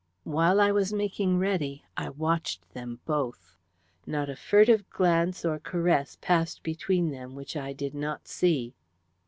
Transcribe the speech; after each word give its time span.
While 0.23 0.59
I 0.59 0.71
was 0.71 0.91
making 0.91 1.37
ready 1.37 1.83
I 1.95 2.09
watched 2.09 2.73
them 2.73 3.01
both. 3.05 3.55
Not 4.07 4.31
a 4.31 4.35
furtive 4.35 4.89
glance 4.89 5.45
or 5.45 5.59
caress 5.59 6.17
passed 6.21 6.63
between 6.63 7.11
them 7.11 7.35
which 7.35 7.55
I 7.55 7.71
did 7.71 7.93
not 7.93 8.27
see. 8.27 8.73